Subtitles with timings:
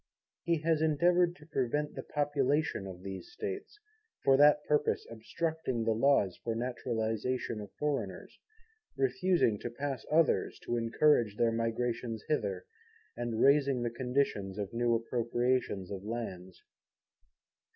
[0.41, 3.79] He has endeavoured to prevent the population of these States;
[4.23, 8.39] for that purpose obstructing the Laws of Naturalization of Foreigners;
[8.97, 12.65] refusing to pass others to encourage their migration hither,
[13.15, 16.63] and raising the conditions of new Appropriations of Lands.